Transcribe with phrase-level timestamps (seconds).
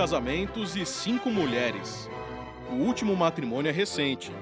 [0.00, 2.08] casamentos e cinco mulheres.
[2.70, 4.32] O último matrimônio é recente.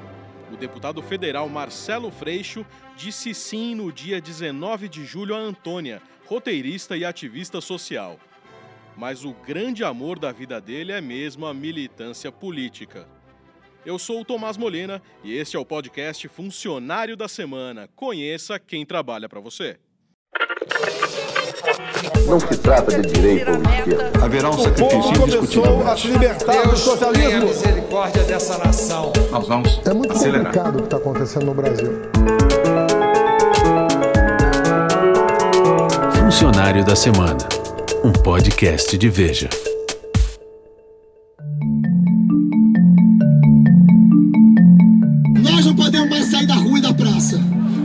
[0.52, 2.64] O deputado federal Marcelo Freixo
[2.96, 8.20] disse sim no dia 19 de julho a Antônia, roteirista e ativista social.
[8.96, 13.08] Mas o grande amor da vida dele é mesmo a militância política.
[13.84, 17.88] Eu sou o Tomás Molina e este é o podcast Funcionário da Semana.
[17.96, 19.76] Conheça quem trabalha para você.
[22.26, 24.24] Não se trata de direita ou esquerda.
[24.24, 25.88] Haverá um sacrifício indiscutível.
[25.88, 27.46] a se libertar do Deus tenha socialismo.
[27.46, 29.12] misericórdia dessa nação.
[29.30, 30.44] Nós vamos É muito acelerar.
[30.46, 31.92] complicado o que está acontecendo no Brasil.
[36.18, 37.38] Funcionário da Semana,
[38.04, 39.48] um podcast de Veja.
[45.42, 47.40] Nós não podemos mais sair da rua e da praça.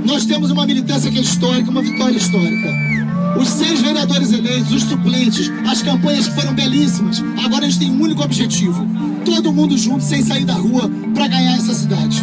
[0.05, 2.92] Nós temos uma militância que é histórica, uma vitória histórica.
[3.39, 7.23] Os seis vereadores eleitos, os suplentes, as campanhas que foram belíssimas.
[7.43, 8.85] Agora a gente tem um único objetivo:
[9.25, 12.21] todo mundo junto, sem sair da rua, para ganhar essa cidade.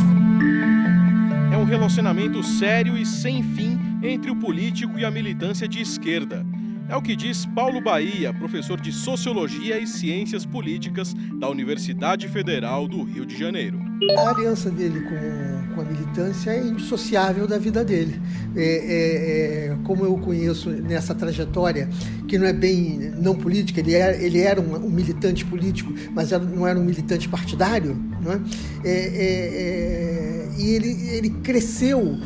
[1.52, 6.46] É um relacionamento sério e sem fim entre o político e a militância de esquerda.
[6.90, 12.88] É o que diz Paulo Bahia, professor de Sociologia e Ciências Políticas da Universidade Federal
[12.88, 13.80] do Rio de Janeiro.
[14.18, 18.20] A aliança dele com, com a militância é indissociável da vida dele.
[18.54, 21.88] É, é, é, como eu conheço nessa trajetória,
[22.28, 26.32] que não é bem não política, ele era, ele era um, um militante político, mas
[26.32, 28.40] era, não era um militante partidário, não é?
[28.84, 32.18] É, é, é, e ele, ele cresceu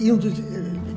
[0.00, 0.30] indo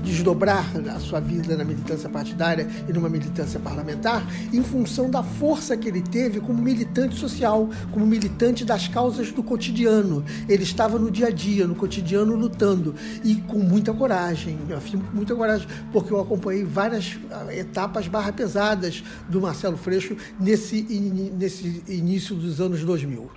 [0.09, 0.65] desdobrar
[0.95, 5.87] a sua vida na militância partidária e numa militância parlamentar em função da força que
[5.87, 10.25] ele teve como militante social, como militante das causas do cotidiano.
[10.47, 14.57] Ele estava no dia a dia, no cotidiano, lutando e com muita coragem.
[14.67, 19.77] Eu afirmo com muita coragem, porque eu acompanhei várias ah, etapas barra pesadas do Marcelo
[19.77, 23.29] Freixo nesse, ini- nesse início dos anos 2000.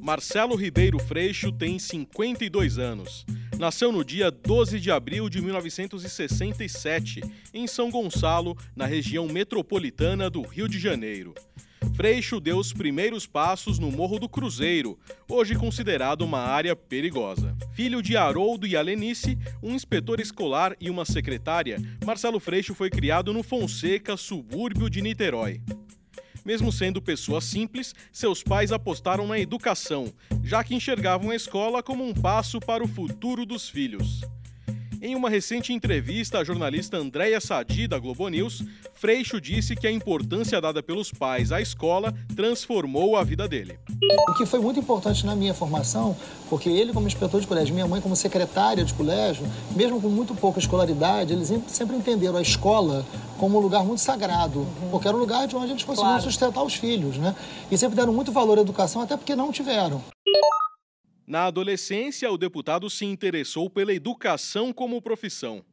[0.00, 3.24] Marcelo Ribeiro Freixo tem 52 anos.
[3.58, 7.20] Nasceu no dia 12 de abril de 1967,
[7.52, 11.34] em São Gonçalo, na região metropolitana do Rio de Janeiro.
[11.94, 14.98] Freixo deu os primeiros passos no Morro do Cruzeiro,
[15.30, 17.56] hoje considerado uma área perigosa.
[17.72, 23.32] Filho de Haroldo e Alenice, um inspetor escolar e uma secretária, Marcelo Freixo foi criado
[23.32, 25.62] no Fonseca, subúrbio de Niterói.
[26.44, 30.12] Mesmo sendo pessoas simples, seus pais apostaram na educação,
[30.42, 34.20] já que enxergavam a escola como um passo para o futuro dos filhos.
[35.06, 39.92] Em uma recente entrevista à jornalista Andréia Sadi, da Globo News, Freixo disse que a
[39.92, 43.78] importância dada pelos pais à escola transformou a vida dele.
[44.30, 46.16] O que foi muito importante na minha formação,
[46.48, 50.34] porque ele como inspetor de colégio, minha mãe como secretária de colégio, mesmo com muito
[50.34, 53.04] pouca escolaridade, eles sempre entenderam a escola
[53.36, 56.76] como um lugar muito sagrado, porque era um lugar de onde eles conseguiam sustentar os
[56.76, 57.36] filhos, né?
[57.70, 60.02] E sempre deram muito valor à educação, até porque não tiveram.
[61.26, 65.64] Na adolescência, o deputado se interessou pela educação como profissão.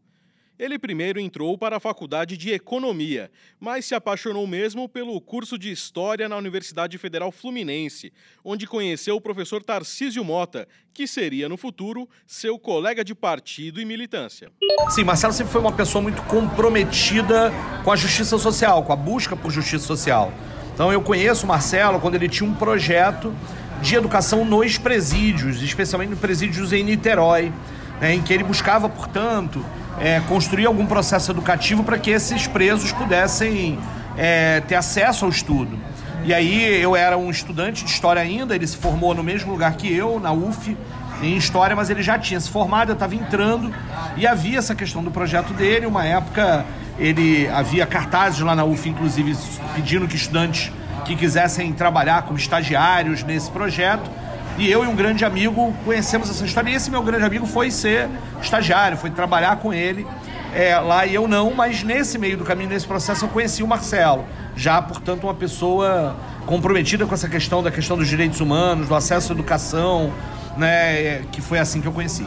[0.57, 5.71] Ele primeiro entrou para a faculdade de Economia, mas se apaixonou mesmo pelo curso de
[5.71, 8.13] História na Universidade Federal Fluminense,
[8.45, 13.85] onde conheceu o professor Tarcísio Mota, que seria no futuro seu colega de partido e
[13.85, 14.51] militância.
[14.91, 17.51] Sim, Marcelo sempre foi uma pessoa muito comprometida
[17.83, 20.31] com a justiça social, com a busca por justiça social.
[20.73, 23.35] Então eu conheço o Marcelo quando ele tinha um projeto
[23.81, 27.51] de educação nos presídios, especialmente nos presídios em Niterói,
[27.99, 29.63] né, em que ele buscava, portanto,
[29.99, 33.79] é, construir algum processo educativo para que esses presos pudessem
[34.17, 35.77] é, ter acesso ao estudo.
[36.23, 39.73] E aí eu era um estudante de história ainda, ele se formou no mesmo lugar
[39.73, 40.77] que eu, na UF,
[41.21, 43.71] em história, mas ele já tinha se formado, eu estava entrando
[44.17, 45.85] e havia essa questão do projeto dele.
[45.85, 46.65] Uma época
[46.97, 49.35] ele havia cartazes lá na UF, inclusive
[49.75, 50.71] pedindo que estudantes
[51.05, 54.09] que quisessem trabalhar como estagiários nesse projeto.
[54.57, 56.69] E eu e um grande amigo conhecemos essa história.
[56.69, 58.09] E esse meu grande amigo foi ser
[58.41, 60.05] estagiário, foi trabalhar com ele
[60.53, 63.67] é, lá e eu não, mas nesse meio do caminho, nesse processo, eu conheci o
[63.67, 64.25] Marcelo.
[64.55, 66.15] Já, portanto, uma pessoa
[66.45, 70.11] comprometida com essa questão da questão dos direitos humanos, do acesso à educação,
[70.57, 72.25] né, que foi assim que eu conheci.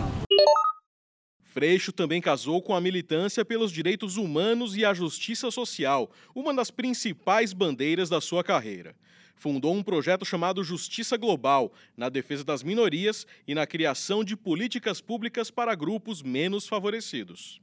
[1.54, 6.68] Freixo também casou com a militância pelos direitos humanos e a justiça social, uma das
[6.68, 8.96] principais bandeiras da sua carreira.
[9.36, 15.00] Fundou um projeto chamado Justiça Global, na defesa das minorias e na criação de políticas
[15.00, 17.60] públicas para grupos menos favorecidos.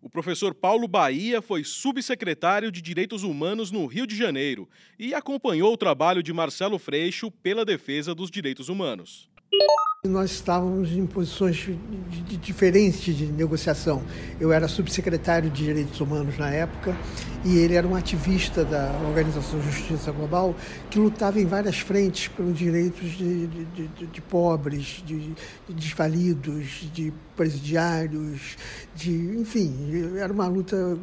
[0.00, 4.66] O professor Paulo Bahia foi subsecretário de Direitos Humanos no Rio de Janeiro
[4.98, 9.28] e acompanhou o trabalho de Marcelo Freixo pela defesa dos direitos humanos.
[10.04, 14.02] Nós estávamos em posições de, de, diferentes de negociação.
[14.40, 16.96] Eu era subsecretário de Direitos Humanos na época
[17.44, 20.54] e ele era um ativista da Organização Justiça Global
[20.90, 25.34] que lutava em várias frentes pelos direitos de, de pobres, de,
[25.68, 28.56] desvalidos, de presidiários,
[28.94, 29.74] de, enfim,
[30.18, 30.98] era uma luta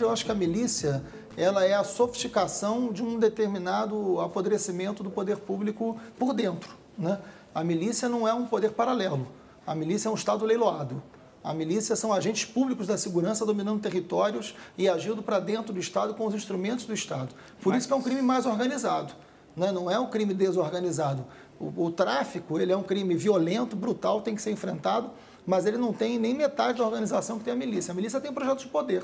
[0.00, 1.02] Eu acho que a milícia
[1.36, 6.70] ela é a sofisticação de um determinado apodrecimento do poder público por dentro.
[6.96, 7.18] Né?
[7.52, 9.26] A milícia não é um poder paralelo.
[9.66, 11.02] A milícia é um Estado leiloado.
[11.44, 16.14] A milícia são agentes públicos da segurança dominando territórios e agindo para dentro do Estado
[16.14, 17.34] com os instrumentos do Estado.
[17.60, 17.82] Por Mas...
[17.82, 19.12] isso que é um crime mais organizado.
[19.54, 19.70] Né?
[19.70, 21.22] Não é um crime desorganizado.
[21.60, 25.10] O, o tráfico ele é um crime violento, brutal, tem que ser enfrentado,
[25.46, 27.92] mas ele não tem nem metade da organização que tem a milícia.
[27.92, 29.02] A milícia tem projetos de poder.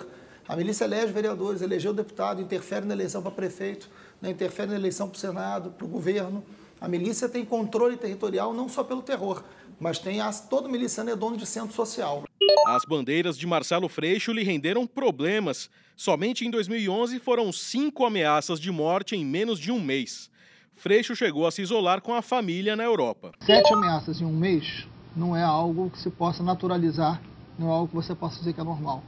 [0.49, 3.91] A milícia elege vereadores, elegeu deputado, interfere na eleição para prefeito,
[4.21, 4.31] né?
[4.31, 6.43] interfere na eleição para o Senado, para o governo.
[6.81, 9.45] A milícia tem controle territorial não só pelo terror,
[9.79, 12.25] mas tem todo miliciano é dono de centro social.
[12.67, 15.71] As bandeiras de Marcelo Freixo lhe renderam problemas.
[15.97, 20.31] Somente em 2011 foram cinco ameaças de morte em menos de um mês.
[20.73, 23.33] Freixo chegou a se isolar com a família na Europa.
[23.41, 27.21] Sete ameaças em um mês não é algo que se possa naturalizar,
[27.59, 29.03] não é algo que você possa dizer que é normal.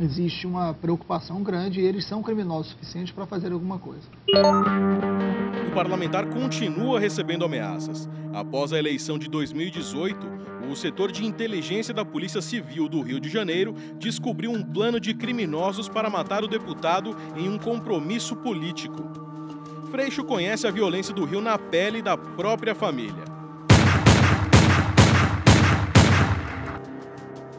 [0.00, 4.06] Existe uma preocupação grande e eles são criminosos suficientes para fazer alguma coisa.
[5.68, 8.08] O parlamentar continua recebendo ameaças.
[8.34, 10.18] Após a eleição de 2018,
[10.70, 15.14] o setor de inteligência da Polícia Civil do Rio de Janeiro descobriu um plano de
[15.14, 19.02] criminosos para matar o deputado em um compromisso político.
[19.90, 23.24] Freixo conhece a violência do Rio na pele da própria família.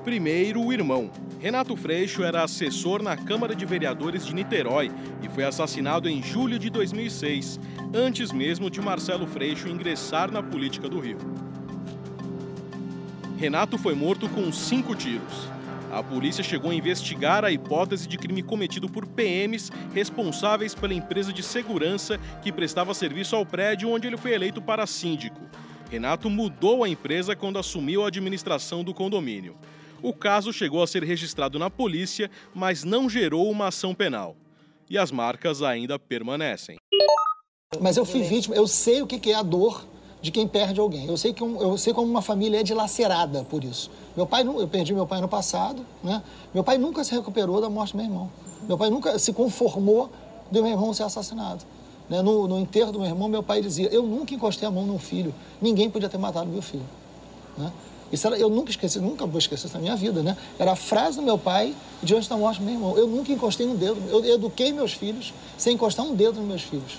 [0.04, 1.12] Primeiro, o irmão.
[1.40, 6.58] Renato Freixo era assessor na Câmara de Vereadores de Niterói e foi assassinado em julho
[6.58, 7.60] de 2006,
[7.94, 11.47] antes mesmo de Marcelo Freixo ingressar na política do Rio.
[13.38, 15.48] Renato foi morto com cinco tiros.
[15.92, 21.32] A polícia chegou a investigar a hipótese de crime cometido por PMs responsáveis pela empresa
[21.32, 25.40] de segurança que prestava serviço ao prédio onde ele foi eleito para síndico.
[25.92, 29.56] Renato mudou a empresa quando assumiu a administração do condomínio.
[30.02, 34.36] O caso chegou a ser registrado na polícia, mas não gerou uma ação penal.
[34.90, 36.78] E as marcas ainda permanecem.
[37.80, 39.86] Mas eu fui vítima, eu sei o que é a dor
[40.22, 41.06] de quem perde alguém.
[41.06, 43.90] Eu sei, que um, eu sei como uma família é dilacerada por isso.
[44.16, 46.24] Meu pai, eu perdi meu pai no passado, né?
[46.54, 48.30] Meu pai nunca se recuperou da morte do meu irmão.
[48.68, 50.10] Meu pai nunca se conformou
[50.52, 51.64] de meu irmão ser assassinado.
[52.10, 52.22] Né?
[52.22, 54.98] No, no enterro do meu irmão, meu pai dizia: Eu nunca encostei a mão no
[54.98, 55.34] filho.
[55.62, 56.86] Ninguém podia ter matado meu filho.
[57.58, 57.72] Né?
[58.12, 60.38] Isso era, eu nunca esqueci, nunca vou esquecer isso na minha vida, né?
[60.58, 62.98] Era a frase do meu pai diante da morte do meu irmão.
[62.98, 66.62] Eu nunca encostei um dedo, eu eduquei meus filhos sem encostar um dedo nos meus
[66.62, 66.98] filhos.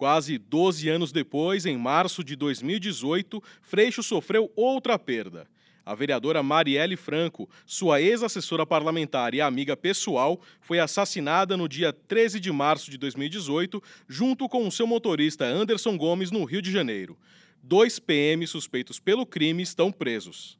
[0.00, 5.46] Quase 12 anos depois, em março de 2018, Freixo sofreu outra perda.
[5.84, 12.40] A vereadora Marielle Franco, sua ex-assessora parlamentar e amiga pessoal, foi assassinada no dia 13
[12.40, 17.18] de março de 2018, junto com o seu motorista Anderson Gomes, no Rio de Janeiro.
[17.62, 20.58] Dois PMs suspeitos pelo crime estão presos.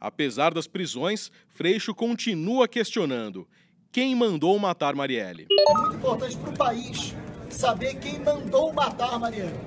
[0.00, 3.46] Apesar das prisões, Freixo continua questionando
[3.92, 5.46] quem mandou matar Marielle.
[5.50, 7.14] É muito importante para o país
[7.52, 9.58] saber quem mandou matar Marielle.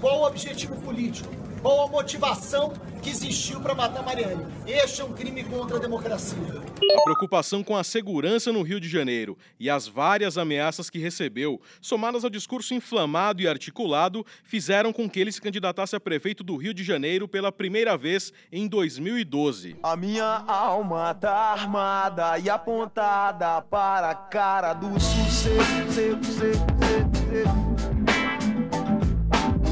[0.00, 1.40] Qual o objetivo político?
[1.62, 4.46] Qual a motivação que existiu para matar Marielle?
[4.66, 6.38] Este é um crime contra a democracia.
[6.38, 11.60] A preocupação com a segurança no Rio de Janeiro e as várias ameaças que recebeu,
[11.80, 16.56] somadas ao discurso inflamado e articulado, fizeram com que ele se candidatasse a prefeito do
[16.56, 19.76] Rio de Janeiro pela primeira vez em 2012.
[19.82, 25.50] A minha alma tá armada e apontada para a cara do sucesso.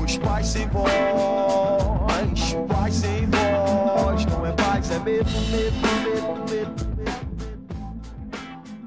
[0.04, 0.92] Os pais sem voz,
[2.68, 6.88] pais sem voz, não é paz, é medo, medo, medo, medo.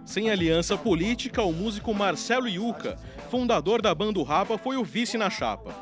[0.05, 2.97] Sem aliança política, o músico Marcelo Yuca,
[3.29, 5.75] fundador da banda Rapa, foi o vice na chapa.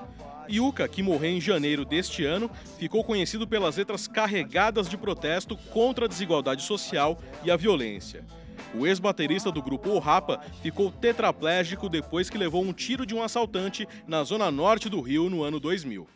[0.50, 6.05] Yuka, que morreu em janeiro deste ano, ficou conhecido pelas letras carregadas de protesto contra
[6.05, 8.25] a desigualdade social e a violência.
[8.74, 13.24] O ex-baterista do grupo O Rapa ficou tetraplégico depois que levou um tiro de um
[13.24, 16.08] assaltante na zona norte do Rio no ano 2000.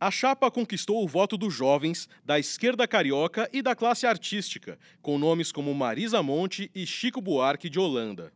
[0.00, 5.18] A chapa conquistou o voto dos jovens, da esquerda carioca e da classe artística, com
[5.18, 8.32] nomes como Marisa Monte e Chico Buarque de Holanda.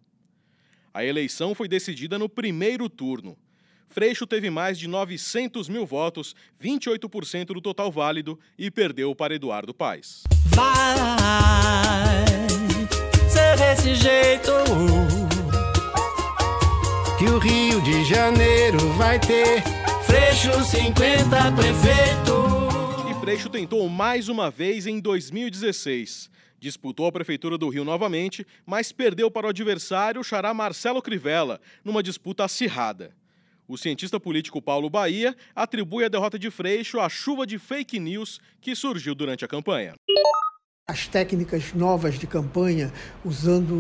[0.95, 3.37] A eleição foi decidida no primeiro turno.
[3.87, 9.75] Freixo teve mais de 900 mil votos, 28% do total válido, e perdeu para Eduardo
[9.75, 10.25] Paes.
[10.47, 12.48] Vai
[13.59, 14.53] desse jeito
[17.19, 19.63] que o Rio de Janeiro vai ter
[20.07, 23.11] Freixo 50 prefeito.
[23.11, 26.31] E Freixo tentou mais uma vez em 2016.
[26.61, 31.61] Disputou a Prefeitura do Rio novamente, mas perdeu para o adversário, o xará Marcelo Crivella,
[31.85, 33.11] numa disputa acirrada.
[33.67, 38.41] O cientista político Paulo Bahia atribui a derrota de Freixo à chuva de fake news
[38.61, 39.95] que surgiu durante a campanha.
[40.91, 42.91] As técnicas novas de campanha,
[43.23, 43.75] usando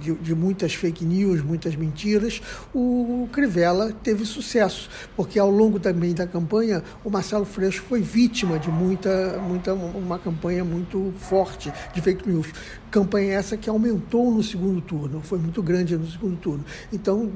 [0.00, 2.42] de, de, muitas fake news, muitas mentiras,
[2.74, 8.58] o Crivella teve sucesso, porque ao longo também da campanha, o Marcelo Freixo foi vítima
[8.58, 12.48] de muita, muita uma campanha muito forte de fake news.
[12.90, 16.64] Campanha essa que aumentou no segundo turno, foi muito grande no segundo turno.
[16.92, 17.30] Então,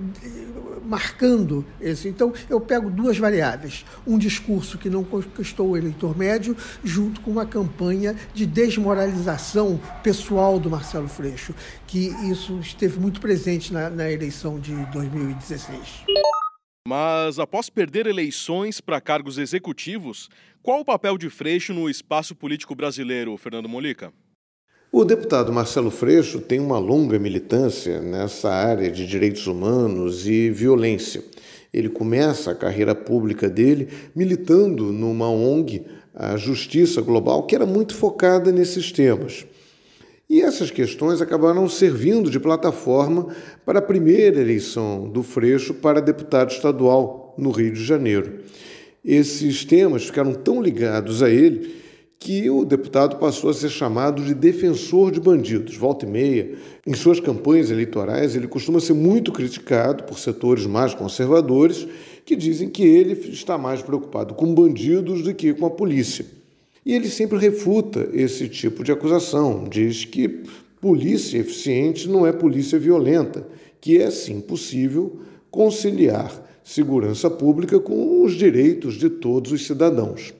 [0.85, 2.09] marcando esse.
[2.09, 7.31] Então, eu pego duas variáveis: um discurso que não conquistou o eleitor médio, junto com
[7.31, 11.55] uma campanha de desmoralização pessoal do Marcelo Freixo,
[11.87, 16.05] que isso esteve muito presente na, na eleição de 2016.
[16.87, 20.29] Mas após perder eleições para cargos executivos,
[20.63, 24.13] qual o papel de Freixo no espaço político brasileiro, Fernando Molica?
[24.93, 31.23] O deputado Marcelo Freixo tem uma longa militância nessa área de direitos humanos e violência.
[31.73, 37.95] Ele começa a carreira pública dele militando numa ONG, a Justiça Global, que era muito
[37.95, 39.47] focada nesses temas.
[40.29, 43.29] E essas questões acabaram servindo de plataforma
[43.65, 48.41] para a primeira eleição do Freixo para deputado estadual no Rio de Janeiro.
[49.05, 51.79] Esses temas ficaram tão ligados a ele
[52.23, 55.75] que o deputado passou a ser chamado de defensor de bandidos.
[55.75, 56.55] Volta e meia,
[56.87, 61.89] em suas campanhas eleitorais, ele costuma ser muito criticado por setores mais conservadores
[62.27, 66.27] que dizem que ele está mais preocupado com bandidos do que com a polícia.
[66.85, 70.43] E ele sempre refuta esse tipo de acusação, diz que
[70.79, 73.49] polícia eficiente não é polícia violenta,
[73.81, 76.31] que é sim possível conciliar
[76.63, 80.35] segurança pública com os direitos de todos os cidadãos.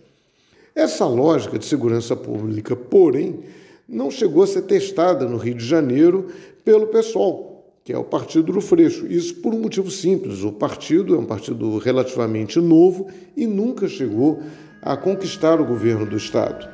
[0.75, 3.41] Essa lógica de segurança pública, porém,
[3.89, 6.29] não chegou a ser testada no Rio de Janeiro
[6.65, 9.07] pelo PSOL, que é o partido do Freixo.
[9.07, 14.41] Isso por um motivo simples: o partido é um partido relativamente novo e nunca chegou
[14.81, 16.69] a conquistar o governo do Estado.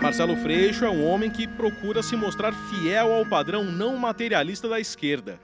[0.00, 4.78] Marcelo Freixo é um homem que procura se mostrar fiel ao padrão não materialista da
[4.78, 5.38] esquerda.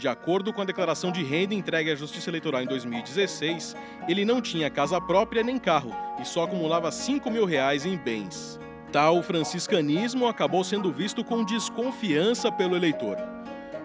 [0.00, 3.76] De acordo com a declaração de renda entregue à Justiça Eleitoral em 2016,
[4.08, 8.58] ele não tinha casa própria nem carro e só acumulava 5 mil reais em bens.
[8.90, 13.18] Tal franciscanismo acabou sendo visto com desconfiança pelo eleitor.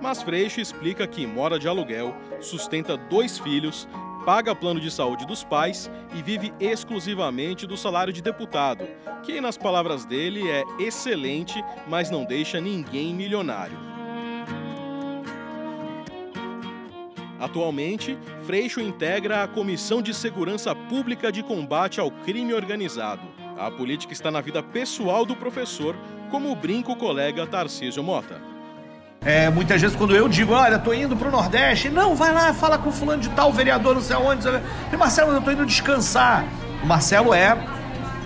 [0.02, 3.86] Mas Freixo explica que mora de aluguel, sustenta dois filhos,
[4.26, 8.88] paga plano de saúde dos pais e vive exclusivamente do salário de deputado,
[9.22, 13.95] que, nas palavras dele, é excelente, mas não deixa ninguém milionário.
[17.46, 23.22] Atualmente, Freixo integra a Comissão de Segurança Pública de Combate ao Crime Organizado.
[23.56, 25.96] A política está na vida pessoal do professor,
[26.32, 28.42] como brinca o colega Tarcísio Mota.
[29.24, 32.80] É, muitas vezes quando eu digo, olha, tô indo pro Nordeste, não, vai lá, fala
[32.80, 34.48] com fulano de tal, vereador, não sei aonde.
[34.92, 36.48] E Marcelo, eu tô indo descansar.
[36.82, 37.56] O Marcelo é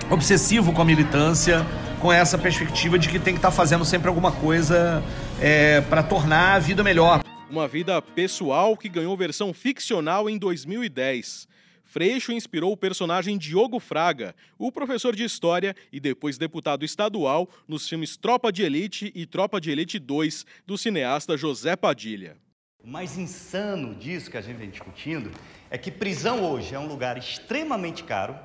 [0.10, 1.66] obsessivo com a militância,
[2.00, 5.04] com essa perspectiva de que tem que estar tá fazendo sempre alguma coisa
[5.42, 7.20] é, para tornar a vida melhor.
[7.50, 11.48] Uma vida pessoal que ganhou versão ficcional em 2010.
[11.84, 17.90] Freixo inspirou o personagem Diogo Fraga, o professor de história e depois deputado estadual, nos
[17.90, 22.38] filmes Tropa de Elite e Tropa de Elite 2, do cineasta José Padilha.
[22.84, 25.32] O mais insano disso que a gente vem discutindo
[25.72, 28.38] é que prisão hoje é um lugar extremamente caro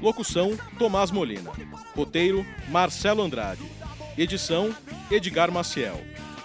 [0.00, 1.50] Locução: Tomás Molina.
[1.94, 3.62] Roteiro: Marcelo Andrade.
[4.16, 4.74] Edição:
[5.10, 6.00] Edgar Maciel.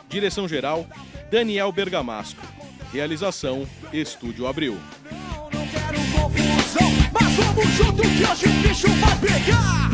[0.09, 0.85] Direção-geral:
[1.31, 2.41] Daniel Bergamasco.
[2.91, 4.77] Realização: Estúdio Abril.
[5.11, 9.91] Não, quero confusão, mas vamos junto que hoje o bicho vai pegar.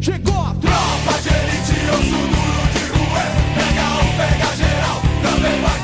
[0.00, 3.22] Chegou a tropa de elite, eu sou duro de rua.
[3.54, 5.75] Pega um, pega geral, também vai.